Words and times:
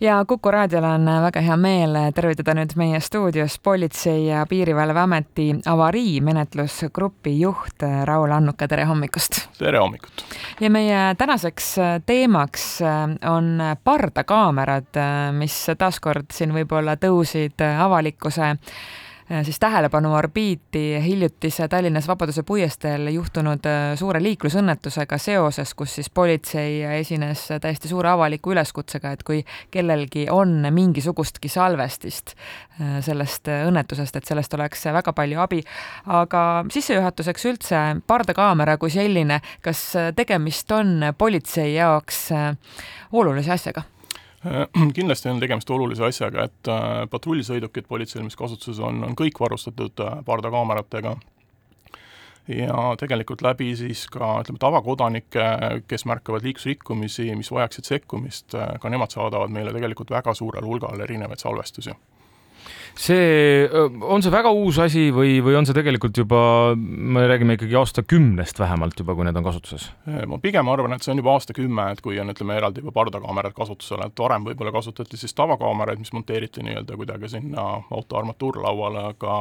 ja 0.00 0.24
Kuku 0.24 0.50
raadiol 0.50 0.84
on 0.84 1.06
väga 1.22 1.40
hea 1.42 1.56
meel 1.56 1.96
tervitada 2.14 2.54
nüüd 2.54 2.74
meie 2.78 3.00
stuudios 3.00 3.58
Politsei- 3.62 4.28
ja 4.28 4.44
Piirivalveameti 4.46 5.48
avariimenetlusgrupi 5.66 7.40
juht 7.40 7.82
Raul 8.04 8.30
Annuka, 8.30 8.68
tere 8.68 8.84
hommikust! 8.84 9.40
tere 9.58 9.78
hommikut! 9.78 10.24
ja 10.60 10.70
meie 10.70 11.14
tänaseks 11.18 11.74
teemaks 12.06 12.78
on 13.30 13.58
pardakaamerad, 13.84 15.02
mis 15.32 15.66
taaskord 15.78 16.30
siin 16.32 16.54
võib-olla 16.54 16.96
tõusid 16.96 17.66
avalikkuse 17.78 18.54
siis 19.42 19.58
tähelepanu 19.60 20.14
orbiiti 20.14 21.02
hiljutise 21.04 21.68
Tallinnas 21.68 22.08
Vabaduse 22.08 22.42
puiesteel 22.42 23.08
juhtunud 23.12 23.66
äh, 23.66 23.96
suure 23.98 24.22
liiklusõnnetusega 24.22 25.18
seoses, 25.20 25.74
kus 25.74 25.98
siis 25.98 26.08
politsei 26.10 26.82
esines 26.98 27.42
täiesti 27.60 27.88
suure 27.88 28.08
avaliku 28.08 28.54
üleskutsega, 28.54 29.12
et 29.12 29.22
kui 29.22 29.42
kellelgi 29.70 30.26
on 30.32 30.70
mingisugustki 30.72 31.48
salvestist 31.52 32.32
äh, 32.36 32.98
sellest 33.04 33.52
õnnetusest, 33.52 34.16
et 34.16 34.32
sellest 34.32 34.54
oleks 34.56 34.86
väga 34.96 35.12
palju 35.12 35.44
abi. 35.44 35.60
aga 36.06 36.64
sissejuhatuseks 36.72 37.46
üldse 37.52 37.84
pardakaamera 38.06 38.78
kui 38.78 38.90
selline, 38.90 39.42
kas 39.60 39.92
tegemist 40.16 40.72
on 40.72 41.12
politsei 41.18 41.74
jaoks 41.74 42.28
olulise 43.12 43.52
asjaga? 43.52 43.84
Äh, 44.48 44.66
kindlasti 44.96 45.28
on 45.28 45.40
tegemist 45.40 45.70
olulise 45.70 46.06
asjaga, 46.08 46.46
et 46.48 46.70
äh, 46.72 47.02
patrullsõidukid 47.10 47.88
politseil, 47.88 48.24
mis 48.26 48.38
kasutuses 48.38 48.80
on, 48.84 49.02
on 49.04 49.16
kõik 49.18 49.40
varustatud 49.40 50.04
äh, 50.04 50.20
pardakaameratega. 50.26 51.16
Ja 52.48 52.76
tegelikult 52.96 53.42
läbi 53.44 53.74
siis 53.76 54.06
ka 54.08 54.38
ütleme, 54.40 54.56
tavakodanike, 54.62 55.48
kes 55.84 56.06
märkavad 56.08 56.46
liiklusrikkumisi, 56.46 57.26
mis 57.36 57.50
vajaksid 57.52 57.90
sekkumist, 57.90 58.56
ka 58.56 58.88
nemad 58.88 59.12
saadavad 59.12 59.52
meile 59.52 59.74
tegelikult 59.76 60.14
väga 60.14 60.32
suurel 60.32 60.64
hulgal 60.64 61.04
erinevaid 61.04 61.44
salvestusi 61.44 61.92
see, 62.98 63.66
on 64.02 64.24
see 64.24 64.32
väga 64.32 64.52
uus 64.54 64.78
asi 64.82 65.08
või, 65.14 65.38
või 65.44 65.58
on 65.58 65.68
see 65.68 65.76
tegelikult 65.76 66.18
juba, 66.18 66.40
me 66.76 67.26
räägime 67.30 67.58
ikkagi 67.58 67.76
aastakümnest 67.80 68.60
vähemalt 68.62 68.98
juba, 69.00 69.16
kui 69.18 69.28
need 69.28 69.38
on 69.38 69.46
kasutuses? 69.46 69.90
ma 70.28 70.40
pigem 70.42 70.70
arvan, 70.72 70.96
et 70.96 71.06
see 71.06 71.12
on 71.14 71.22
juba 71.22 71.36
aastakümme, 71.36 71.90
et 71.94 72.02
kui 72.04 72.18
on, 72.22 72.32
ütleme, 72.34 72.56
eraldi 72.58 72.84
juba 72.84 72.94
pardakaamerad 73.00 73.56
kasutusel, 73.56 74.02
et 74.06 74.24
varem 74.24 74.48
võib-olla 74.48 74.74
kasutati 74.74 75.20
siis 75.20 75.36
tavakaameraid, 75.38 76.02
mis 76.02 76.14
monteeriti 76.16 76.64
nii-öelda 76.66 76.98
kuidagi 76.98 77.32
sinna 77.36 77.68
auto 77.90 78.18
armatuurlauale, 78.20 79.06
aga 79.14 79.38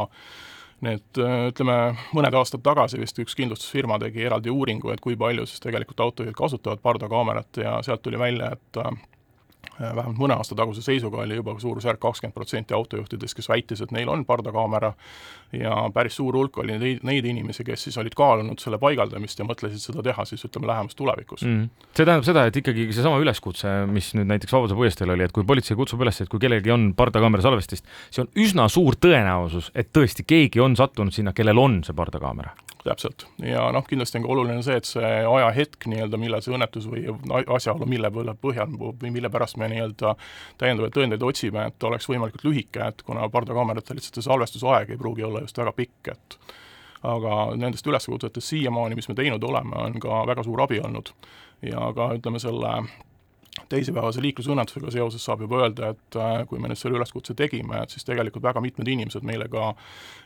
need 0.86 1.17
ütleme, 1.17 1.78
mõned 2.14 2.36
aastad 2.38 2.62
tagasi 2.66 3.00
vist 3.02 3.17
üks 3.22 3.36
kindlustusfirma 3.38 3.97
tegi 4.02 4.28
eraldi 4.28 4.53
uuringu, 4.53 4.91
et 4.94 5.02
kui 5.02 5.17
palju 5.17 5.47
siis 5.50 5.64
tegelikult 5.64 6.03
autojuhid 6.06 6.38
kasutavad 6.38 6.84
pardakaamerat 6.84 7.64
ja 7.64 7.78
sealt 7.86 8.03
tuli 8.06 8.19
välja, 8.22 8.52
et 8.53 8.81
vähemalt 9.79 10.17
mõne 10.19 10.37
aasta 10.37 10.55
taguse 10.57 10.81
seisuga 10.81 11.21
oli 11.23 11.37
juba 11.39 11.55
suurusjärk 11.59 11.99
kakskümmend 12.01 12.35
protsenti 12.35 12.75
autojuhtidest, 12.77 13.37
kes 13.37 13.49
väitis, 13.49 13.81
et 13.81 13.93
neil 13.95 14.09
on 14.09 14.25
pardakaamera. 14.25 14.93
Ja 15.55 15.75
päris 15.95 16.17
suur 16.19 16.35
hulk 16.35 16.57
oli 16.59 16.75
neid, 16.79 17.03
neid 17.07 17.25
inimesi, 17.25 17.63
kes 17.63 17.88
siis 17.88 17.97
olid 18.01 18.15
kaalunud 18.17 18.59
selle 18.59 18.79
paigaldamist 18.81 19.39
ja 19.39 19.45
mõtlesid 19.47 19.79
seda 19.79 20.03
teha 20.03 20.25
siis 20.27 20.43
ütleme 20.43 20.67
lähemas 20.67 20.97
tulevikus. 20.97 21.45
Mm.. 21.47 21.69
see 21.93 22.03
tähendab 22.03 22.27
seda, 22.27 22.45
et 22.49 22.59
ikkagi 22.59 22.89
seesama 22.91 23.21
üleskutse, 23.23 23.71
mis 23.91 24.11
nüüd 24.17 24.27
näiteks 24.33 24.53
Vabaduse 24.53 24.75
puiesteel 24.75 25.15
oli, 25.15 25.23
et 25.23 25.35
kui 25.35 25.47
politsei 25.47 25.77
kutsub 25.79 26.03
üles, 26.03 26.19
et 26.21 26.31
kui 26.31 26.41
kellelgi 26.43 26.73
on 26.75 26.89
pardakaamera 26.97 27.45
salvestist, 27.45 27.88
see 28.11 28.25
on 28.25 28.31
üsna 28.43 28.67
suur 28.71 28.99
tõenäosus, 28.99 29.71
et 29.75 29.93
tõesti 29.95 30.27
keegi 30.27 30.63
on 30.63 30.75
sattunud 30.75 31.15
sinna, 31.15 31.35
kellel 31.38 31.63
on 31.63 31.79
see 31.88 31.95
pardakaamera. 31.95 32.55
Täpselt, 32.88 33.25
ja 33.43 33.65
noh, 33.75 33.83
kindlasti 33.83 34.19
on 34.19 34.23
ka 34.23 34.29
oluline 34.31 34.61
see, 34.63 34.77
et 34.79 34.88
see 34.88 35.07
ajahetk 35.27 35.89
nii-öelda, 35.91 36.19
millal 36.21 36.43
see 36.43 36.53
õnnetus 36.55 36.85
või 36.88 37.03
asjaolu, 37.55 37.88
mille 37.89 38.11
põhjal 38.39 38.71
või 38.77 39.11
mille 39.11 39.31
pärast 39.33 39.56
me 39.58 39.69
nii-öelda 39.72 40.13
täiendavaid 40.61 40.95
tõendeid 40.95 41.25
otsime, 41.25 41.67
et 41.72 41.83
oleks 41.89 42.08
võimalikult 42.09 42.45
lühike, 42.47 42.91
et 42.91 43.03
kuna 43.08 43.27
pardakaameratel 43.33 44.00
lihtsalt 44.00 44.19
see 44.19 44.27
salvestusaeg 44.30 44.94
ei 44.94 45.02
pruugi 45.02 45.25
olla 45.27 45.44
just 45.45 45.58
väga 45.58 45.73
pikk, 45.77 46.13
et 46.13 46.39
aga 47.08 47.41
nendest 47.59 47.88
üleskutsetest 47.88 48.53
siiamaani, 48.53 48.97
mis 48.97 49.09
me 49.09 49.16
teinud 49.18 49.44
oleme, 49.44 49.75
on 49.78 50.00
ka 50.01 50.23
väga 50.28 50.45
suur 50.47 50.63
abi 50.66 50.81
olnud. 50.84 51.13
ja 51.62 51.91
ka 51.95 52.12
ütleme, 52.13 52.40
selle 52.40 52.73
teisipäevase 53.69 54.22
liiklusõnnetusega 54.23 54.91
seoses 54.94 55.23
saab 55.25 55.44
juba 55.45 55.63
öelda, 55.63 55.94
et 55.95 56.19
äh, 56.19 56.44
kui 56.50 56.62
me 56.62 56.72
nüüd 56.72 56.79
selle 56.79 57.00
üleskutse 57.00 57.35
tegime, 57.38 57.81
et 57.84 57.94
siis 57.94 58.06
tegelikult 58.07 58.45
väga 58.45 58.63
mitmed 58.63 58.88
inimesed 58.94 59.25
meile 59.28 59.50
ka 59.51 59.73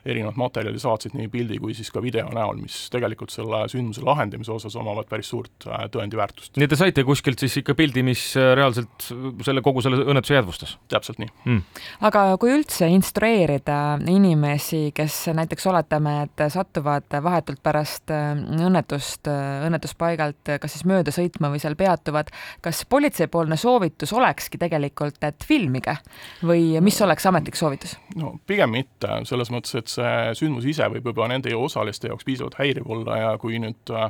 erinevat 0.06 0.38
materjali 0.40 0.80
saatsid 0.82 1.14
nii 1.18 1.30
pildi 1.32 1.60
kui 1.62 1.76
siis 1.78 1.92
ka 1.94 2.02
video 2.02 2.30
näol, 2.34 2.58
mis 2.62 2.88
tegelikult 2.94 3.34
selle 3.34 3.64
sündmuse 3.72 4.04
lahendamise 4.06 4.54
osas 4.54 4.76
omavad 4.80 5.10
päris 5.10 5.30
suurt 5.32 5.68
äh, 5.68 5.86
tõendiväärtust. 5.94 6.56
nii 6.58 6.68
et 6.68 6.74
te 6.74 6.80
saite 6.80 7.06
kuskilt 7.08 7.42
siis 7.42 7.60
ikka 7.62 7.76
pildi, 7.78 8.04
mis 8.06 8.24
äh, 8.40 8.54
reaalselt 8.58 9.10
selle, 9.46 9.64
kogu 9.66 9.84
selle 9.86 10.02
õnnetuse 10.04 10.38
jäädvustas? 10.38 10.78
täpselt 10.92 11.22
nii 11.22 11.32
mm.. 11.46 11.84
aga 12.10 12.26
kui 12.42 12.54
üldse 12.56 12.90
instrueerida 12.92 13.80
inimesi, 14.10 14.90
kes 14.96 15.24
näiteks 15.38 15.68
oletame, 15.72 16.18
et 16.26 16.46
satuvad 16.52 17.20
vahetult 17.24 17.62
pärast 17.64 18.12
õnnetust, 18.12 19.30
õnnetuspaigalt 19.68 20.56
kas 20.62 20.76
siis 20.76 20.86
mööda 20.90 21.14
sõitma 21.14 21.52
või 21.54 21.62
seal 21.62 21.78
peatuvad, 21.80 22.32
kas 22.66 22.84
politsei 22.90 23.21
politseipoolne 23.28 23.58
soovitus 23.58 24.14
olekski 24.14 24.58
tegelikult, 24.58 25.22
et 25.24 25.44
filmige 25.46 25.96
või 26.44 26.80
mis 26.82 27.02
oleks 27.02 27.26
ametlik 27.26 27.56
soovitus? 27.56 27.98
no 28.16 28.40
pigem 28.48 28.72
mitte, 28.72 29.22
selles 29.26 29.52
mõttes, 29.52 29.76
et 29.76 29.88
see 29.88 30.34
sündmus 30.40 30.66
ise 30.66 30.88
võib 30.90 31.12
juba 31.12 31.28
nende 31.28 31.54
osaliste 31.56 32.08
jaoks 32.08 32.26
piisavalt 32.26 32.58
häiriv 32.60 32.90
olla 32.90 33.18
ja 33.18 33.38
kui 33.38 33.60
nüüd 33.60 33.94
äh, 33.94 34.10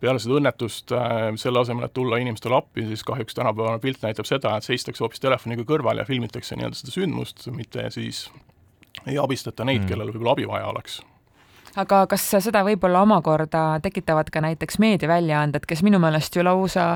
peale 0.00 0.18
seda 0.22 0.38
õnnetust 0.38 0.92
äh, 0.94 1.34
selle 1.36 1.60
asemel, 1.60 1.88
et 1.88 1.94
tulla 1.94 2.20
inimestele 2.22 2.56
appi, 2.58 2.86
siis 2.86 3.04
kahjuks 3.04 3.34
tänapäevane 3.34 3.82
pilt 3.82 4.02
näitab 4.02 4.28
seda, 4.28 4.56
et 4.56 4.66
seistakse 4.66 5.04
hoopis 5.04 5.20
telefoniga 5.20 5.66
kõrval 5.66 5.98
ja 5.98 6.06
filmitakse 6.08 6.56
nii-öelda 6.56 6.78
seda 6.78 6.94
sündmust, 6.94 7.48
mitte 7.54 7.90
siis 7.94 8.28
ei 9.06 9.18
abistata 9.18 9.66
neid 9.66 9.84
mm., 9.84 9.90
kellel 9.90 10.12
võib-olla 10.12 10.36
abi 10.36 10.48
vaja 10.48 10.70
oleks 10.72 11.00
aga 11.76 12.02
kas 12.10 12.24
seda 12.30 12.62
võib-olla 12.66 13.02
omakorda 13.04 13.62
tekitavad 13.82 14.30
ka 14.32 14.42
näiteks 14.44 14.78
meediaväljaanded, 14.82 15.66
kes 15.68 15.82
minu 15.86 16.00
meelest 16.02 16.36
ju 16.36 16.44
lausa 16.46 16.90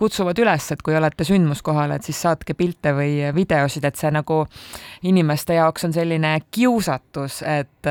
kutsuvad 0.00 0.38
üles, 0.42 0.70
et 0.72 0.82
kui 0.82 0.96
olete 0.96 1.24
sündmuskohal, 1.24 1.94
et 1.96 2.06
siis 2.06 2.20
saatke 2.26 2.54
pilte 2.58 2.92
või 2.96 3.32
videosid, 3.34 3.84
et 3.84 4.00
see 4.00 4.12
nagu 4.14 4.44
inimeste 5.08 5.56
jaoks 5.58 5.88
on 5.88 5.96
selline 5.96 6.36
kiusatus, 6.50 7.42
et, 7.42 7.90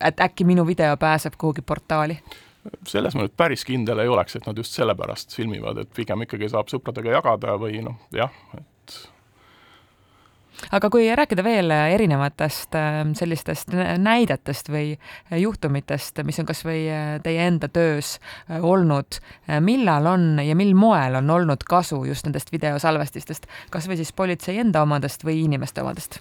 et 0.00 0.24
äkki 0.28 0.48
minu 0.48 0.66
video 0.66 0.96
pääseb 1.00 1.38
kuhugi 1.38 1.62
portaali? 1.66 2.18
Selles 2.86 3.14
ma 3.16 3.24
nüüd 3.24 3.32
päris 3.40 3.64
kindel 3.64 4.02
ei 4.02 4.10
oleks, 4.12 4.36
et 4.36 4.44
nad 4.46 4.58
just 4.58 4.74
sellepärast 4.76 5.32
filmivad, 5.36 5.80
et 5.80 5.94
pigem 5.96 6.26
ikkagi 6.26 6.50
saab 6.52 6.68
sõpradega 6.68 7.16
jagada 7.16 7.54
või 7.60 7.80
noh, 7.84 7.96
jah, 8.12 8.34
aga 10.72 10.90
kui 10.92 11.08
rääkida 11.16 11.44
veel 11.44 11.70
erinevatest 11.70 12.74
äh, 12.78 13.00
sellistest 13.18 13.72
näidetest 13.98 14.70
või 14.72 14.92
juhtumitest, 15.42 16.22
mis 16.26 16.40
on 16.42 16.48
kas 16.48 16.64
või 16.66 16.84
äh, 16.92 17.14
teie 17.24 17.46
enda 17.48 17.70
töös 17.72 18.16
äh, 18.18 18.60
olnud, 18.64 19.20
millal 19.64 20.06
on 20.10 20.28
ja 20.44 20.56
mil 20.58 20.74
moel 20.78 21.20
on 21.20 21.30
olnud 21.30 21.64
kasu 21.68 22.02
just 22.08 22.28
nendest 22.28 22.52
videosalvestistest, 22.52 23.48
kas 23.70 23.88
või 23.88 24.00
siis 24.00 24.12
politsei 24.12 24.60
enda 24.62 24.84
omadest 24.86 25.24
või 25.26 25.42
inimeste 25.46 25.84
omadest? 25.84 26.20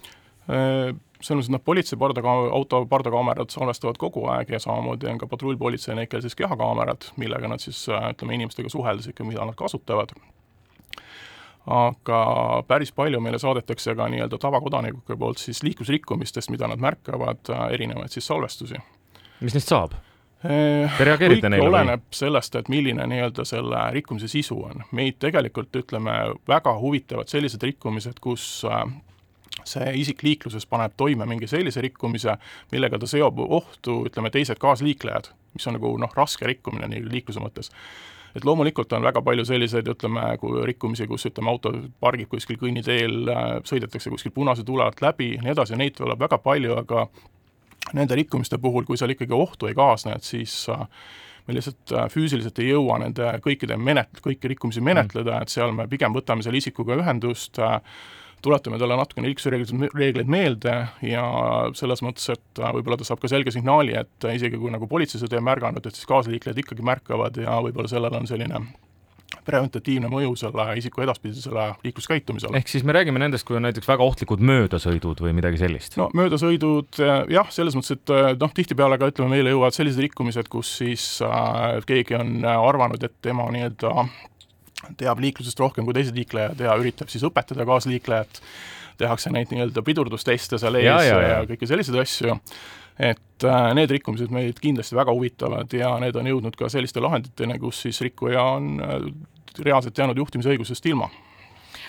selles 0.49 1.45
mõttes, 1.45 1.49
et 1.51 1.53
noh, 1.53 1.61
politsei 1.61 1.97
pardaka-, 2.01 2.31
auto 2.57 2.79
pardakaamerad 2.89 3.51
salvestavad 3.53 3.99
kogu 4.01 4.23
aeg 4.33 4.49
ja 4.49 4.57
samamoodi 4.63 5.05
on 5.11 5.19
ka 5.22 5.28
patrullpolitseinikul 5.29 6.23
siis 6.25 6.33
kehakaamerad, 6.39 7.11
millega 7.22 7.51
nad 7.51 7.61
siis 7.61 7.83
ütleme, 7.85 8.33
inimestega 8.33 8.72
suheldes 8.73 9.11
ikka, 9.11 9.28
mida 9.29 9.45
nad 9.45 9.53
kasutavad 9.59 10.16
aga 11.68 12.20
päris 12.68 12.92
palju 12.96 13.20
meile 13.22 13.40
saadetakse 13.40 13.96
ka 13.96 14.08
nii-öelda 14.09 14.38
tavakodanike 14.42 15.18
poolt 15.20 15.38
siis 15.38 15.64
liiklusrikkumistest, 15.64 16.50
mida 16.50 16.68
nad 16.68 16.81
märkavad, 16.81 17.50
äh, 17.50 17.66
erinevaid 17.74 18.14
siis 18.14 18.28
salvestusi. 18.28 18.80
mis 19.40 19.53
neist 19.53 19.68
saab? 19.68 19.94
Äh, 20.46 20.97
Te 20.97 21.03
reageerite 21.03 21.50
neile? 21.50 21.68
oleneb 21.68 22.06
või? 22.06 22.16
sellest, 22.22 22.56
et 22.56 22.70
milline 22.70 23.06
nii-öelda 23.08 23.46
selle 23.46 23.84
rikkumise 23.92 24.28
sisu 24.28 24.62
on. 24.64 24.84
meid 24.92 25.20
tegelikult, 25.20 25.75
ütleme, 25.75 26.16
väga 26.47 26.78
huvitavad 26.80 27.28
sellised 27.28 27.64
rikkumised, 27.64 28.20
kus 28.24 28.66
äh, 28.66 28.86
see 29.67 29.91
isik 30.02 30.23
liikluses 30.23 30.66
paneb 30.66 30.96
toime 30.97 31.26
mingi 31.26 31.47
sellise 31.47 31.82
rikkumise, 31.82 32.38
millega 32.72 33.00
ta 33.00 33.08
seob 33.08 33.44
ohtu, 33.46 34.05
ütleme, 34.09 34.32
teised 34.32 34.58
kaasliiklejad, 34.62 35.29
mis 35.53 35.67
on 35.67 35.76
nagu 35.78 35.97
noh, 36.00 36.14
raske 36.16 36.47
rikkumine 36.47 36.88
nii 36.88 37.03
liikluse 37.09 37.44
mõttes 37.44 37.73
et 38.35 38.46
loomulikult 38.46 38.93
on 38.93 39.08
väga 39.08 39.22
palju 39.26 39.46
selliseid, 39.46 39.87
ütleme, 39.93 40.26
rikkumisi, 40.70 41.08
kus 41.09 41.26
ütleme, 41.29 41.49
auto 41.53 41.73
pargib 41.99 42.29
kuskil 42.31 42.59
kõnniteel, 42.61 43.31
sõidetakse 43.67 44.11
kuskil 44.14 44.35
punase 44.35 44.66
tule 44.67 44.85
alt 44.85 45.02
läbi 45.02 45.34
ja 45.35 45.46
nii 45.46 45.55
edasi, 45.55 45.78
neid 45.79 45.97
tuleb 45.97 46.20
väga 46.22 46.41
palju, 46.43 46.78
aga 46.84 47.08
nende 47.97 48.16
rikkumiste 48.20 48.59
puhul, 48.61 48.85
kui 48.85 48.99
seal 48.99 49.16
ikkagi 49.16 49.35
ohtu 49.35 49.70
ei 49.70 49.78
kaasne, 49.78 50.17
et 50.17 50.28
siis 50.28 50.53
äh, 50.73 50.85
me 51.47 51.58
lihtsalt 51.58 51.93
äh, 51.96 52.08
füüsiliselt 52.14 52.61
ei 52.61 52.72
jõua 52.73 52.99
nende 53.03 53.31
kõikide 53.46 53.78
menet-, 53.79 54.22
kõiki 54.26 54.52
rikkumisi 54.53 54.84
menetleda, 54.85 55.41
et 55.41 55.53
seal 55.53 55.73
me 55.76 55.87
pigem 55.90 56.16
võtame 56.16 56.46
selle 56.46 56.61
isikuga 56.61 56.97
ühendust 56.99 57.61
äh,, 57.64 57.79
tuletame 58.46 58.80
talle 58.82 58.97
natukene 59.00 59.30
liiklusreegleid, 59.30 59.96
reegleid 59.96 60.32
meelde 60.32 60.76
ja 61.06 61.24
selles 61.78 62.03
mõttes, 62.06 62.30
et 62.36 62.62
äh, 62.62 62.74
võib-olla 62.76 63.00
ta 63.00 63.08
saab 63.08 63.24
ka 63.24 63.32
selge 63.32 63.53
signaali, 63.56 63.96
et 64.00 64.30
isegi 64.34 64.59
kui 64.59 64.74
nagu 64.74 64.88
politsei 64.90 65.22
seda 65.22 65.40
ei 65.40 65.46
märganud, 65.46 65.86
et 65.86 65.97
siis 65.97 66.09
kaasliiklejad 66.09 66.64
ikkagi 66.64 66.86
märkavad 66.86 67.41
ja 67.41 67.59
võib-olla 67.64 67.91
sellel 67.91 68.20
on 68.20 68.30
selline 68.30 68.64
preventatiivne 69.46 70.09
mõju 70.12 70.34
selle 70.40 70.66
isiku 70.80 71.03
edaspidisele 71.06 71.66
liikluskäitumisele. 71.86 72.58
ehk 72.58 72.72
siis 72.72 72.86
me 72.86 72.94
räägime 72.96 73.22
nendest, 73.22 73.46
kui 73.47 73.58
on 73.58 73.66
näiteks 73.68 73.88
väga 73.88 74.06
ohtlikud 74.06 74.41
möödasõidud 74.46 75.22
või 75.24 75.36
midagi 75.38 75.62
sellist? 75.62 75.97
no 76.02 76.09
möödasõidud 76.18 77.00
jah, 77.34 77.52
selles 77.53 77.78
mõttes, 77.78 77.97
et 77.97 78.41
noh, 78.41 78.53
tihtipeale 78.56 78.97
ka 78.97 79.12
ütleme, 79.12 79.36
meile 79.38 79.53
jõuavad 79.53 79.78
sellised 79.78 80.02
rikkumised, 80.06 80.50
kus 80.52 80.74
siis 80.82 81.06
äh, 81.26 81.80
keegi 81.90 82.18
on 82.20 82.41
arvanud, 82.50 83.03
et 83.06 83.16
tema 83.26 83.47
nii-öelda 83.53 84.09
teab 84.99 85.22
liiklusest 85.23 85.59
rohkem 85.59 85.87
kui 85.87 85.96
teised 85.97 86.17
liiklejad 86.17 86.59
ja 86.64 86.76
üritab 86.79 87.11
siis 87.11 87.23
õpetada 87.28 87.66
kaasliiklejat, 87.67 88.41
tehakse 88.99 89.31
neid 89.31 89.52
nii-öelda 89.53 89.84
pidurdusteste 89.85 90.59
seal 90.59 90.79
ees 90.79 90.87
ja, 90.87 90.99
ja, 91.03 91.22
ja. 91.22 91.31
ja 91.37 91.47
kõiki 91.49 91.70
selliseid 91.70 91.99
asju. 92.02 92.35
Et 92.99 93.46
äh, 93.47 93.70
need 93.78 93.91
rikkumised 93.96 94.31
meid 94.35 94.58
kindlasti 94.59 94.97
väga 94.97 95.14
huvitavad 95.16 95.72
ja 95.72 95.93
need 96.03 96.17
on 96.20 96.28
jõudnud 96.28 96.58
ka 96.59 96.67
selliste 96.72 96.99
lahenditeni, 96.99 97.55
kus 97.61 97.85
siis 97.85 98.02
rikkuja 98.03 98.43
on 98.58 98.73
äh, 98.84 98.97
reaalselt 99.64 99.97
jäänud 99.97 100.20
juhtimisõigusest 100.20 100.90
ilma 100.91 101.08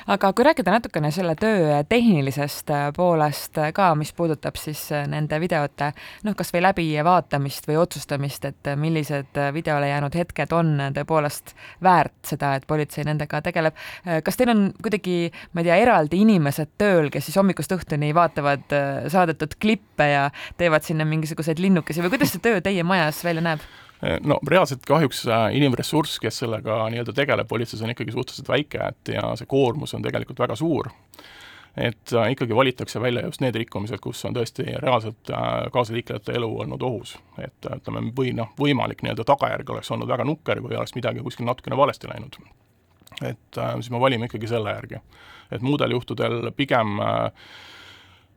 aga 0.07 0.33
kui 0.33 0.45
rääkida 0.45 0.73
natukene 0.75 1.11
selle 1.15 1.35
töö 1.39 1.81
tehnilisest 1.89 2.71
äh, 2.71 2.87
poolest 2.97 3.59
äh, 3.59 3.73
ka, 3.77 3.91
mis 3.99 4.13
puudutab 4.17 4.57
siis 4.61 4.87
äh, 4.93 5.07
nende 5.11 5.41
videote 5.43 5.91
noh, 6.27 6.37
kas 6.39 6.53
või 6.55 6.63
läbivaatamist 6.65 7.69
või 7.69 7.81
otsustamist, 7.81 8.45
et 8.49 8.71
millised 8.81 9.41
videole 9.55 9.91
jäänud 9.91 10.17
hetked 10.17 10.55
on 10.57 10.73
tõepoolest 10.97 11.55
väärt 11.83 12.33
seda, 12.33 12.55
et 12.57 12.67
politsei 12.71 13.05
nendega 13.09 13.43
tegeleb. 13.45 13.77
kas 14.25 14.39
teil 14.39 14.53
on 14.53 14.65
kuidagi, 14.83 15.31
ma 15.53 15.63
ei 15.63 15.69
tea, 15.69 15.81
eraldi 15.85 16.23
inimesed 16.25 16.75
tööl, 16.81 17.11
kes 17.13 17.29
siis 17.29 17.39
hommikust 17.41 17.73
õhtuni 17.77 18.15
vaatavad 18.17 18.73
saadetud 19.13 19.57
klippe 19.61 20.11
ja 20.13 20.29
teevad 20.61 20.87
sinna 20.87 21.05
mingisuguseid 21.09 21.61
linnukesi 21.63 22.03
või 22.05 22.17
kuidas 22.17 22.35
see 22.35 22.45
töö 22.45 22.61
teie 22.65 22.85
majas 22.87 23.25
välja 23.25 23.45
näeb? 23.45 23.65
Eh, 24.03 24.17
no 24.25 24.39
reaalselt 24.49 24.87
kahjuks 24.89 25.27
inimressurss, 25.53 26.19
kes 26.23 26.41
sellega 26.43 26.87
nii-öelda 26.93 27.13
tegeleb 27.17 27.49
politseis, 27.49 27.83
on 27.85 27.93
ikkagi 27.93 28.15
suhteliselt 28.15 28.49
väike, 28.49 28.81
et 28.81 29.13
ja 29.17 29.27
see 29.37 29.49
koormus 29.51 29.93
on 29.97 30.07
tegelikult 30.07 30.41
väga 30.41 30.57
suur. 30.57 30.89
et 31.77 32.13
äh, 32.13 32.33
ikkagi 32.33 32.57
valitakse 32.57 33.01
välja 33.01 33.23
just 33.23 33.41
need 33.41 33.55
rikkumised, 33.55 34.01
kus 34.03 34.25
on 34.27 34.35
tõesti 34.35 34.65
reaalselt 34.83 35.31
äh, 35.31 35.69
kaasaliiklejate 35.73 36.33
elu 36.35 36.49
olnud 36.65 36.83
ohus. 36.83 37.19
et 37.39 37.69
äh, 37.69 37.77
ütleme, 37.77 38.09
või 38.17 38.33
noh, 38.35 38.51
võimalik 38.59 39.05
nii-öelda 39.05 39.25
tagajärg 39.25 39.71
oleks 39.71 39.91
olnud 39.91 40.09
väga 40.09 40.25
nukker, 40.25 40.61
kui 40.61 40.77
oleks 40.77 40.97
midagi 40.97 41.23
kuskil 41.23 41.47
natukene 41.47 41.77
valesti 41.77 42.09
läinud. 42.09 42.41
et 43.23 43.61
siis 43.61 43.91
me 43.91 44.01
valime 44.01 44.27
ikkagi 44.27 44.49
selle 44.49 44.73
järgi. 44.75 45.03
et 45.51 45.63
muudel 45.63 45.91
juhtudel 45.91 46.51
pigem 46.57 46.99
äh, 47.01 47.31
Äh, 47.31 47.80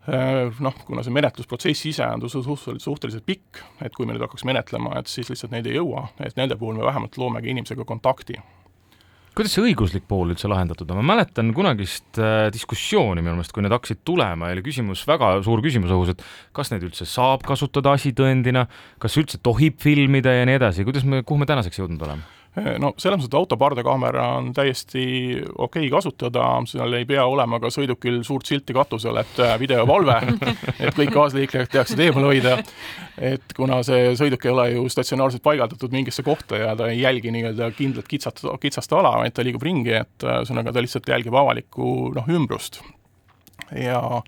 noh, 0.07 0.79
kuna 0.83 1.03
see 1.05 1.13
menetlusprotsess 1.15 1.85
ise 1.87 2.07
on 2.07 2.25
suhteliselt, 2.27 2.83
suhteliselt 2.83 3.25
pikk, 3.27 3.61
et 3.85 3.93
kui 3.95 4.07
me 4.07 4.15
nüüd 4.15 4.25
hakkaks 4.25 4.43
menetlema, 4.47 4.97
et 4.99 5.11
siis 5.11 5.29
lihtsalt 5.31 5.53
neid 5.53 5.69
ei 5.69 5.77
jõua, 5.77 6.09
et 6.23 6.35
nende 6.39 6.57
puhul 6.59 6.75
me 6.75 6.83
vähemalt 6.83 7.15
loomegi 7.21 7.53
inimesega 7.53 7.85
kontakti. 7.87 8.35
Kuidas 9.33 9.55
see 9.55 9.63
õiguslik 9.65 10.03
pool 10.05 10.29
üldse 10.29 10.45
lahendatud 10.45 10.91
on, 10.93 10.99
ma 11.01 11.15
mäletan 11.15 11.47
kunagist 11.57 12.19
äh, 12.21 12.51
diskussiooni 12.53 13.23
minu 13.23 13.33
meelest, 13.39 13.53
kui 13.55 13.63
need 13.65 13.73
hakkasid 13.73 14.03
tulema 14.05 14.51
oli 14.53 14.61
küsimus, 14.61 15.01
väga 15.09 15.31
suur 15.45 15.63
küsimus 15.65 15.89
õhus, 15.95 16.11
et 16.13 16.21
kas 16.53 16.69
neid 16.69 16.85
üldse 16.85 17.07
saab 17.09 17.41
kasutada 17.47 17.95
asitõendina, 17.97 18.67
kas 19.01 19.17
üldse 19.17 19.41
tohib 19.41 19.81
filmida 19.81 20.35
ja 20.35 20.45
nii 20.45 20.59
edasi, 20.59 20.85
kuidas 20.85 21.07
me, 21.09 21.23
kuhu 21.25 21.41
me 21.41 21.49
tänaseks 21.49 21.81
jõudnud 21.81 22.05
oleme? 22.05 22.29
No 22.53 22.91
selles 23.01 23.17
mõttes, 23.17 23.31
et 23.31 23.37
auto 23.37 23.57
pardakaamera 23.57 24.23
on 24.37 24.51
täiesti 24.53 25.03
okei 25.41 25.87
okay 25.87 25.89
kasutada, 25.89 26.45
seal 26.69 26.93
ei 26.93 27.07
pea 27.09 27.23
olema 27.25 27.57
ka 27.61 27.71
sõidukil 27.73 28.19
suurt 28.27 28.45
silti 28.45 28.75
katusel, 28.77 29.17
et 29.23 29.41
äh, 29.41 29.55
videovalve, 29.57 30.19
et 30.85 30.93
kõik 30.93 31.15
kaasliiklejad 31.15 31.71
teaksid 31.73 32.03
eemal 32.05 32.27
hoida. 32.29 32.59
et 33.17 33.57
kuna 33.57 33.81
see 33.85 34.13
sõiduk 34.19 34.45
ei 34.45 34.53
ole 34.53 34.67
ju 34.75 34.85
statsionaarselt 34.89 35.41
paigaldatud 35.45 35.97
mingisse 35.97 36.25
kohta 36.25 36.61
ja 36.61 36.75
ta 36.77 36.91
ei 36.93 37.01
jälgi 37.01 37.33
nii-öelda 37.33 37.71
kindlat 37.73 38.09
kitsast, 38.09 38.45
kitsast 38.61 38.93
ala, 38.93 39.15
vaid 39.23 39.33
ta 39.33 39.45
liigub 39.45 39.65
ringi, 39.65 39.97
et 40.03 40.27
äh, 40.27 40.43
ühesõnaga 40.43 40.75
ta 40.75 40.85
lihtsalt 40.85 41.09
jälgib 41.09 41.33
avalikku 41.33 42.11
noh, 42.13 42.29
ümbrust. 42.37 42.83
ja 43.73 44.21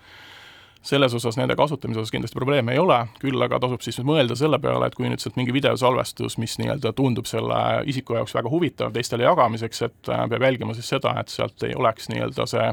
selles 0.85 1.13
osas 1.17 1.37
nende 1.39 1.55
kasutamise 1.57 2.03
osas 2.03 2.13
kindlasti 2.13 2.37
probleeme 2.37 2.75
ei 2.75 2.79
ole, 2.81 2.99
küll 3.21 3.41
aga 3.41 3.59
tasub 3.63 3.81
siis 3.81 3.97
mõelda 4.05 4.37
selle 4.37 4.59
peale, 4.61 4.87
et 4.87 4.95
kui 4.97 5.09
nüüd 5.09 5.23
sealt 5.23 5.37
mingi 5.39 5.53
videosalvestus, 5.55 6.37
mis 6.41 6.57
nii-öelda 6.61 6.93
tundub 6.97 7.29
selle 7.29 7.57
isiku 7.89 8.19
jaoks 8.19 8.35
väga 8.37 8.51
huvitav 8.53 8.93
teistele 8.93 9.25
jagamiseks, 9.25 9.81
et 9.89 10.13
äh, 10.13 10.25
peab 10.29 10.45
jälgima 10.45 10.77
siis 10.77 10.91
seda, 10.93 11.15
et 11.21 11.33
sealt 11.33 11.65
ei 11.65 11.75
oleks 11.75 12.09
nii-öelda 12.13 12.47
see 12.49 12.69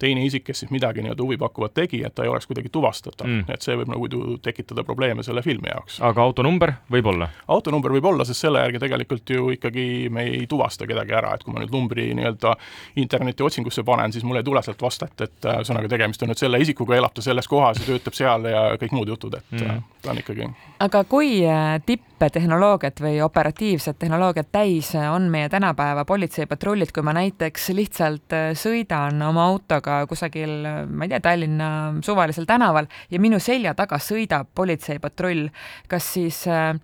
teine 0.00 0.24
isik, 0.24 0.46
kes 0.48 0.62
siis 0.64 0.72
midagi 0.72 1.02
nii-öelda 1.04 1.22
huvipakkuvat 1.22 1.74
tegi, 1.76 2.00
et 2.06 2.14
ta 2.14 2.24
ei 2.24 2.32
oleks 2.32 2.48
kuidagi 2.48 2.72
tuvastatav 2.72 3.28
mm., 3.28 3.52
et 3.52 3.64
see 3.64 3.76
võib 3.76 3.90
nagu 3.92 4.08
tekitada 4.42 4.84
probleeme 4.86 5.24
selle 5.26 5.42
filmi 5.44 5.68
jaoks. 5.70 6.00
aga 6.06 6.24
autonumber 6.24 6.72
võib 6.92 7.10
olla? 7.12 7.28
autonumber 7.48 7.92
võib 7.96 8.08
olla, 8.12 8.24
sest 8.28 8.46
selle 8.46 8.62
järgi 8.64 8.80
tegelikult 8.82 9.34
ju 9.36 9.50
ikkagi 9.56 9.84
me 10.12 10.24
ei 10.30 10.46
tuvasta 10.50 10.88
kedagi 10.88 11.16
ära, 11.16 11.34
et 11.36 11.44
kui 11.44 11.54
ma 11.54 11.62
nüüd 11.62 11.74
numbri 11.74 12.08
nii-öelda 12.16 12.54
interneti 13.02 13.44
otsingusse 13.46 13.84
panen, 13.86 14.12
siis 14.12 14.24
mul 14.24 14.40
ei 14.40 14.46
tule 14.46 14.62
sealt 14.64 14.82
vastet, 14.82 15.16
et 15.20 15.48
äh, 15.48 15.60
ühesõnaga 15.60 15.92
tegemist 15.92 16.24
on 16.24 16.32
nüüd 16.32 16.40
selle 16.40 16.60
isikuga, 16.62 16.96
elab 16.96 17.14
ta 17.16 17.24
selles 17.24 17.48
kohas 17.50 17.82
ja 17.82 17.88
töötab 17.90 18.16
seal 18.16 18.48
ja 18.50 18.64
kõik 18.80 18.96
muud 18.96 19.12
jutud, 19.12 19.36
et 19.36 19.56
mm. 19.58 19.84
ta 20.02 20.14
on 20.14 20.22
ikkagi. 20.22 20.48
aga 20.86 21.04
kui 21.10 21.40
äh, 21.44 21.76
tipptehnoloogiat 21.86 23.04
või 23.04 23.20
operatiivset 23.24 24.00
tehnoloogiat 24.00 24.48
täis 24.52 24.94
on 24.96 25.28
meie 25.32 25.48
tänapäeva 25.52 26.06
politseipatrullid, 26.08 26.94
kui 26.94 27.04
ma 27.06 27.14
näiteks 27.20 27.70
lihtsalt 27.76 28.38
sõidan 28.58 29.20
oma 29.28 29.46
autoga 29.50 29.89
autoga 29.90 30.06
kusagil, 30.10 30.56
ma 30.88 31.04
ei 31.04 31.12
tea, 31.12 31.20
Tallinna 31.20 31.70
suvalisel 32.04 32.46
tänaval 32.46 32.86
ja 33.10 33.20
minu 33.20 33.38
selja 33.40 33.74
taga 33.74 33.98
sõidab 33.98 34.50
politseipatrull, 34.54 35.48
kas 35.88 36.12
siis 36.14 36.42
äh, 36.48 36.74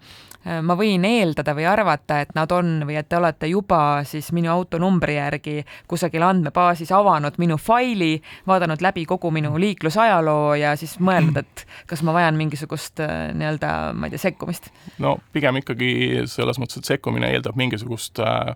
ma 0.62 0.76
võin 0.78 1.04
eeldada 1.04 1.54
või 1.56 1.66
arvata, 1.66 2.20
et 2.22 2.34
nad 2.36 2.52
on 2.54 2.84
või 2.86 2.98
et 2.98 3.08
te 3.08 3.18
olete 3.18 3.48
juba 3.50 4.02
siis 4.06 4.30
minu 4.36 4.52
autonumbri 4.52 5.16
järgi 5.16 5.64
kusagil 5.90 6.22
andmebaasis 6.22 6.92
avanud 6.94 7.38
minu 7.42 7.58
faili, 7.58 8.20
vaadanud 8.46 8.82
läbi 8.82 9.06
kogu 9.06 9.30
minu 9.34 9.56
liiklusajaloo 9.58 10.54
ja 10.60 10.76
siis 10.76 10.98
mõelnud, 11.00 11.40
et 11.42 11.66
kas 11.86 12.02
ma 12.06 12.14
vajan 12.16 12.38
mingisugust 12.38 13.02
äh, 13.04 13.32
nii-öelda, 13.34 13.72
ma 13.94 14.06
ei 14.06 14.14
tea, 14.14 14.26
sekkumist? 14.28 14.70
no 15.02 15.18
pigem 15.32 15.62
ikkagi 15.62 15.90
selles 16.30 16.60
mõttes, 16.62 16.82
et 16.82 16.94
sekkumine 16.94 17.32
eeldab 17.34 17.58
mingisugust 17.58 18.22
äh, 18.22 18.54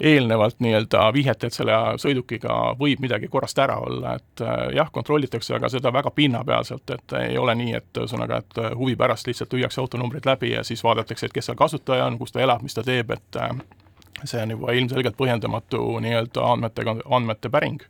eelnevalt 0.00 0.60
nii-öelda 0.64 1.06
vihjet, 1.12 1.44
et 1.44 1.56
selle 1.56 1.76
sõidukiga 2.00 2.56
võib 2.80 3.02
midagi 3.04 3.28
korrast 3.28 3.58
ära 3.58 3.76
olla, 3.84 4.14
et 4.20 4.44
äh, 4.44 4.62
jah, 4.76 4.90
kontrollitakse, 4.92 5.54
aga 5.56 5.68
seda 5.72 5.92
väga 5.92 6.12
pinnapealselt, 6.16 6.90
et 6.96 7.16
ei 7.20 7.38
ole 7.38 7.54
nii, 7.60 7.74
et 7.80 8.00
ühesõnaga, 8.02 8.40
et 8.40 8.62
huvi 8.78 8.96
pärast 8.96 9.28
lihtsalt 9.28 9.52
lüüakse 9.56 9.80
autonumbrid 9.80 10.26
läbi 10.26 10.54
ja 10.54 10.64
siis 10.64 10.84
vaadatakse, 10.84 11.26
et 11.26 11.36
kes 11.36 11.50
seal 11.50 11.58
kasutaja 11.58 12.06
on, 12.08 12.18
kus 12.18 12.32
ta 12.32 12.42
elab, 12.44 12.64
mis 12.64 12.74
ta 12.76 12.84
teeb, 12.86 13.12
et 13.16 13.40
äh, 13.40 13.52
see 14.24 14.40
on 14.42 14.56
juba 14.56 14.72
ilmselgelt 14.76 15.16
põhjendamatu 15.20 15.84
nii-öelda 16.04 16.48
andmetega, 16.52 16.96
andmete 17.10 17.52
päring 17.52 17.84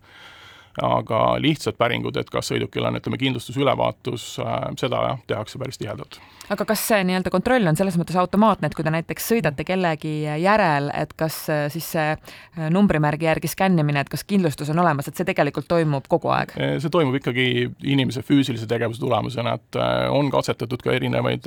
aga 0.78 1.20
lihtsad 1.42 1.74
päringud, 1.78 2.16
et 2.20 2.30
kas 2.30 2.50
sõidukil 2.52 2.84
on, 2.86 2.98
ütleme, 3.00 3.18
kindlustusülevaatus, 3.20 4.26
äh, 4.42 4.58
seda 4.78 5.02
jah, 5.08 5.22
tehakse 5.26 5.58
päris 5.58 5.80
tihedalt. 5.80 6.20
aga 6.50 6.64
kas 6.66 6.82
see 6.88 7.02
nii-öelda 7.06 7.30
kontroll 7.30 7.66
on 7.70 7.78
selles 7.78 7.94
mõttes 7.98 8.16
automaatne, 8.18 8.70
et 8.70 8.74
kui 8.74 8.86
te 8.86 8.90
näiteks 8.90 9.28
sõidate 9.32 9.64
kellegi 9.66 10.14
järel, 10.42 10.90
et 10.94 11.12
kas 11.18 11.42
äh, 11.50 11.64
siis 11.74 11.90
see 11.94 12.06
äh, 12.14 12.70
numbrimärgi 12.70 13.26
järgi 13.26 13.50
skännimine, 13.50 14.04
et 14.04 14.12
kas 14.12 14.24
kindlustus 14.24 14.70
on 14.70 14.78
olemas, 14.82 15.08
et 15.10 15.18
see 15.18 15.26
tegelikult 15.26 15.68
toimub 15.70 16.06
kogu 16.10 16.30
aeg? 16.34 16.54
see 16.54 16.92
toimub 16.92 17.18
ikkagi 17.18 17.48
inimese 17.90 18.22
füüsilise 18.26 18.68
tegevuse 18.70 19.02
tulemusena, 19.02 19.56
et 19.58 19.80
on 20.10 20.30
katsetatud 20.30 20.82
ka 20.82 20.94
erinevaid 20.94 21.46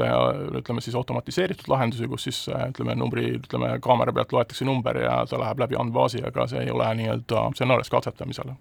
ütleme 0.59 0.83
siis 0.83 0.95
automatiseeritud 0.99 1.71
lahendusi, 1.71 2.07
kus 2.11 2.27
siis 2.27 2.43
ütleme, 2.51 2.95
numbri, 2.99 3.37
ütleme, 3.39 3.77
kaamera 3.83 4.13
pealt 4.15 4.35
loetakse 4.35 4.67
number 4.67 4.99
ja 5.03 5.23
ta 5.29 5.39
läheb 5.39 5.63
läbi 5.63 5.79
andmebaasi, 5.79 6.23
aga 6.27 6.47
see 6.51 6.63
ei 6.65 6.71
ole 6.71 6.91
nii-öelda, 6.99 7.49
see 7.55 7.67
on 7.67 7.75
alles 7.77 7.91
katsetamisel 7.91 8.55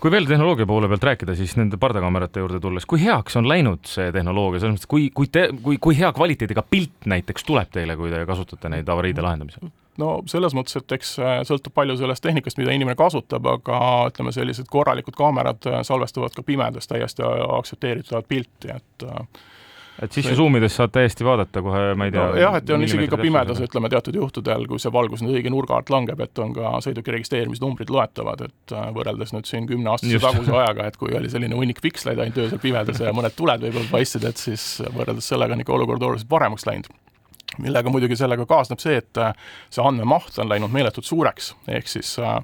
kui 0.00 0.12
veel 0.12 0.26
tehnoloogia 0.28 0.66
poole 0.66 0.88
pealt 0.88 1.04
rääkida, 1.10 1.34
siis 1.36 1.52
nende 1.60 1.76
pardakaamerate 1.80 2.40
juurde 2.40 2.60
tulles, 2.60 2.86
kui 2.88 3.02
heaks 3.02 3.36
on 3.36 3.48
läinud 3.48 3.84
see 3.88 4.08
tehnoloogia, 4.14 4.62
selles 4.62 4.78
mõttes, 4.78 4.90
kui, 4.90 5.10
kui 5.14 5.28
te, 5.32 5.48
kui, 5.62 5.76
kui 5.82 5.98
hea 5.98 6.12
kvaliteediga 6.16 6.64
pilt 6.70 7.08
näiteks 7.10 7.44
tuleb 7.46 7.70
teile, 7.74 7.96
kui 8.00 8.12
te 8.12 8.24
kasutate 8.28 8.72
neid 8.72 8.88
avariide 8.88 9.24
lahendamisel? 9.24 9.70
no 10.00 10.10
selles 10.30 10.54
mõttes, 10.56 10.78
et 10.80 10.96
eks 10.96 11.14
äh, 11.20 11.36
sõltub 11.48 11.74
palju 11.76 11.98
sellest 12.00 12.24
tehnikast, 12.24 12.56
mida 12.60 12.72
inimene 12.72 12.96
kasutab, 12.96 13.46
aga 13.50 13.80
ütleme, 14.08 14.32
sellised 14.32 14.70
korralikud 14.72 15.16
kaamerad 15.18 15.68
äh, 15.68 15.80
salvestavad 15.86 16.32
ka 16.36 16.44
pimedas 16.46 16.88
täiesti 16.88 17.26
aktsepteeritavat 17.26 18.28
pilti, 18.30 18.72
et 18.76 19.04
äh, 19.04 19.44
et 20.02 20.16
sisse 20.16 20.34
suumides 20.36 20.74
saad 20.76 20.92
täiesti 20.94 21.24
vaadata 21.26 21.62
kohe, 21.64 21.82
ma 21.98 22.08
ei 22.08 22.14
tea 22.14 22.24
no,. 22.30 22.38
jah, 22.40 22.56
et 22.60 22.70
on 22.74 22.84
isegi 22.86 23.08
ka 23.10 23.18
pimedas, 23.20 23.60
ütleme 23.64 23.90
teatud 23.92 24.16
juhtudel, 24.16 24.64
kui 24.70 24.80
see 24.82 24.92
valgus 24.94 25.24
nüüd 25.24 25.36
õige 25.38 25.52
nurga 25.52 25.76
alt 25.78 25.92
langeb, 25.92 26.22
et 26.24 26.42
on 26.42 26.54
ka 26.56 26.72
sõiduki 26.84 27.14
registreerimisnumbrid 27.16 27.92
loetavad, 27.92 28.46
et 28.48 28.74
äh, 28.76 28.88
võrreldes 28.96 29.34
nüüd 29.36 29.50
siin 29.50 29.68
kümneaastase 29.70 30.22
taguse 30.22 30.56
ajaga, 30.56 30.88
et 30.90 30.98
kui 31.00 31.14
oli 31.16 31.30
selline 31.32 31.58
hunnik 31.58 31.82
piksleid 31.84 32.20
ainult 32.20 32.40
öösel 32.46 32.62
pimedas 32.62 33.02
ja 33.02 33.14
mõned 33.16 33.36
tuled 33.36 33.66
võib-olla 33.66 33.92
paistsid, 33.92 34.26
et 34.30 34.40
siis 34.40 34.66
võrreldes 34.96 35.30
sellega 35.32 35.56
on 35.56 35.64
ikka 35.64 35.76
olukord 35.76 36.08
oluliselt 36.08 36.30
paremaks 36.32 36.68
läinud 36.68 36.90
millega 37.58 37.90
muidugi 37.90 38.14
sellega 38.16 38.44
kaasneb 38.46 38.78
see, 38.78 39.00
et 39.00 39.18
äh, 39.20 39.32
see 39.74 39.82
andmemaht 39.84 40.38
on 40.38 40.48
läinud 40.48 40.70
meeletult 40.72 41.08
suureks, 41.08 41.54
ehk 41.68 41.88
siis 41.90 42.12
äh, 42.22 42.38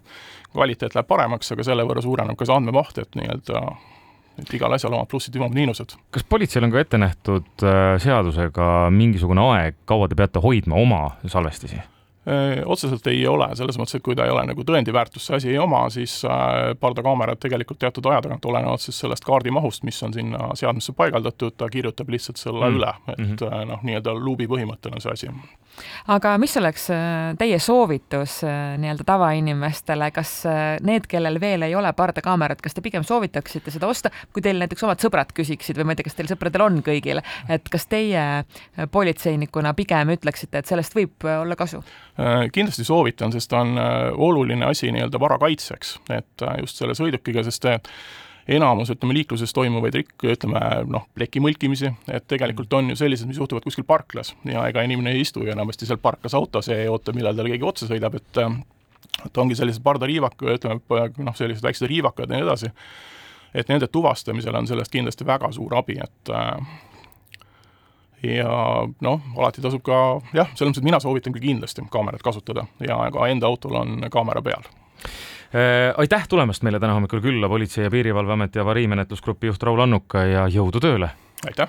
kvaliteet 0.53 0.97
läheb 0.97 1.09
paremaks, 1.09 1.53
aga 1.55 1.67
selle 1.67 1.85
võrra 1.87 2.03
suureneb 2.05 2.39
ka 2.39 2.49
see 2.49 2.57
andmemaht, 2.57 2.99
et 3.01 3.19
nii-öelda 3.19 3.63
et 4.40 4.55
igal 4.59 4.73
asjal 4.76 4.95
omad 4.95 5.09
plussid 5.11 5.35
ja 5.35 5.43
omad 5.43 5.57
miinused. 5.57 5.97
kas 6.11 6.25
politseil 6.25 6.64
on 6.66 6.73
ka 6.75 6.81
ette 6.85 7.00
nähtud 7.00 7.66
äh, 7.66 7.97
seadusega 8.02 8.88
mingisugune 8.90 9.45
aeg, 9.52 9.83
kaua 9.85 10.09
te 10.09 10.19
peate 10.19 10.43
hoidma 10.43 10.81
oma 10.81 11.02
salvestisi? 11.26 11.83
otseselt 12.66 13.07
ei 13.07 13.21
ole, 13.31 13.47
selles 13.55 13.76
mõttes, 13.78 14.00
et 14.00 14.02
kui 14.02 14.16
ta 14.19 14.25
ei 14.26 14.33
ole 14.35 14.43
nagu 14.49 14.64
tõendiväärtust 14.66 15.28
see 15.28 15.37
asi 15.37 15.50
ei 15.52 15.61
oma, 15.62 15.85
siis 15.95 16.16
pardakaamerad 16.81 17.38
tegelikult 17.38 17.78
teatud 17.78 18.09
aja 18.11 18.25
tagant, 18.25 18.49
olenevalt 18.50 18.83
siis 18.83 18.99
sellest 18.99 19.25
kaardimahust, 19.25 19.85
mis 19.87 20.00
on 20.02 20.14
sinna 20.16 20.49
seadmesse 20.59 20.93
paigaldatud, 20.99 21.55
ta 21.55 21.69
kirjutab 21.71 22.11
lihtsalt 22.11 22.43
selle 22.43 22.66
mm. 22.66 22.81
üle, 22.81 22.90
et 23.12 23.21
mm 23.21 23.37
-hmm. 23.37 23.71
noh, 23.71 23.85
nii-öelda 23.87 24.16
luubi 24.19 24.50
põhimõttel 24.50 24.99
on 24.99 25.05
see 25.05 25.12
asi. 25.12 25.31
Aga 26.12 26.37
mis 26.42 26.56
oleks 26.61 26.88
teie 27.38 27.59
soovitus 27.62 28.38
nii-öelda 28.45 29.06
tavainimestele, 29.06 30.11
kas 30.14 30.33
need, 30.87 31.09
kellel 31.11 31.40
veel 31.40 31.66
ei 31.66 31.75
ole 31.78 31.92
pardakaamerat, 31.97 32.62
kas 32.64 32.76
te 32.76 32.85
pigem 32.85 33.04
soovitaksite 33.06 33.75
seda 33.75 33.90
osta, 33.90 34.12
kui 34.33 34.45
teil 34.45 34.61
näiteks 34.62 34.87
omad 34.87 35.02
sõbrad 35.02 35.33
küsiksid? 35.37 35.78
Või 35.78 35.90
ma 35.90 35.97
ei 35.97 36.00
tea, 36.00 36.09
kas 36.09 36.18
teil 36.18 36.30
sõpradel 36.30 36.66
on 36.66 36.80
kõigil, 36.87 37.23
et 37.52 37.68
kas 37.73 37.88
teie 37.90 38.26
politseinikuna 38.92 39.75
pigem 39.76 40.14
ütleksite, 40.16 40.62
et 40.62 40.71
sellest 40.71 40.97
võib 40.97 41.26
olla 41.26 41.56
kasu? 41.59 41.83
Äh, 42.21 42.47
kindlasti 42.52 42.85
soovitan, 42.85 43.33
sest 43.35 43.50
ta 43.52 43.61
on 43.64 43.76
äh, 43.78 44.12
oluline 44.14 44.66
asi 44.71 44.88
nii-öelda 44.95 45.21
vara 45.21 45.37
kaitseks, 45.42 45.99
et 46.09 46.45
äh, 46.47 46.61
just 46.62 46.80
selle 46.80 46.97
sõidukiga, 46.97 47.45
sest 47.45 47.68
enamus, 48.49 48.91
ütleme, 48.95 49.15
liikluses 49.17 49.53
toimuvaid 49.55 49.99
rikk-, 50.00 50.26
ütleme 50.33 50.61
noh, 50.91 51.07
pleki 51.15 51.43
mõlkimisi, 51.43 51.91
et 52.12 52.26
tegelikult 52.31 52.73
on 52.79 52.93
ju 52.93 52.99
sellised, 52.99 53.29
mis 53.29 53.41
juhtuvad 53.41 53.67
kuskil 53.67 53.87
parklas. 53.88 54.35
Ja 54.47 54.67
ega 54.71 54.85
inimene 54.87 55.17
ei 55.17 55.25
istu 55.25 55.43
ju 55.45 55.53
enamasti 55.53 55.88
seal 55.88 56.00
parklas 56.03 56.37
autos 56.38 56.71
ja 56.71 56.79
ei 56.79 56.88
oota, 56.93 57.15
millal 57.17 57.37
talle 57.37 57.55
keegi 57.55 57.67
otsa 57.67 57.91
sõidab, 57.91 58.19
et 58.21 58.43
et 59.26 59.38
ongi 59.41 59.57
sellised 59.57 59.83
pardariivak-, 59.83 60.43
ütleme 60.55 60.81
noh, 61.25 61.37
sellised 61.37 61.65
väiksed 61.65 61.88
riivakad 61.88 62.31
ja 62.31 62.37
nii 62.37 62.47
edasi, 62.47 62.71
et 63.57 63.71
nende 63.73 63.88
tuvastamisel 63.88 64.55
on 64.55 64.69
sellest 64.69 64.93
kindlasti 64.93 65.26
väga 65.26 65.50
suur 65.57 65.75
abi, 65.79 65.97
et 66.05 66.33
ja 68.23 68.50
noh, 69.00 69.31
alati 69.37 69.65
tasub 69.65 69.83
ka 69.87 70.00
jah, 70.37 70.50
selles 70.55 70.71
mõttes, 70.71 70.83
et 70.83 70.88
mina 70.91 71.00
soovitan 71.03 71.35
küll 71.35 71.49
kindlasti 71.49 71.85
kaamerat 71.93 72.23
kasutada 72.25 72.67
ja 72.85 72.99
ka 73.12 73.31
enda 73.31 73.49
autol 73.49 73.81
on 73.81 74.07
kaamera 74.12 74.43
peal. 74.45 74.67
äh, 74.67 75.36
aitäh 75.97 76.29
tulemast 76.29 76.62
meile 76.62 76.81
täna 76.81 76.95
hommikul 76.95 77.21
külla, 77.21 77.49
Politsei- 77.49 77.85
ja 77.85 77.91
Piirivalveameti 77.91 78.59
avariimenetlusgrupi 78.59 79.47
juht 79.47 79.62
Raul 79.62 79.81
Annuka 79.81 80.25
ja 80.25 80.47
jõudu 80.49 80.81
tööle! 80.81 81.11
aitäh! 81.47 81.69